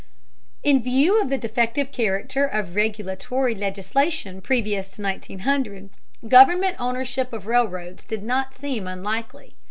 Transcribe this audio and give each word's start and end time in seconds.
In 0.63 0.81
view 0.81 1.21
of 1.21 1.29
the 1.29 1.37
defective 1.37 1.91
character 1.91 2.43
of 2.47 2.73
regulatory 2.75 3.53
legislation 3.53 4.41
previous 4.41 4.89
to 4.95 5.03
1900, 5.03 5.91
government 6.27 6.75
ownership 6.79 7.31
of 7.31 7.45
railroads 7.45 8.03
did 8.03 8.23
not 8.23 8.55
seem 8.55 8.87
unlikely. 8.87 9.53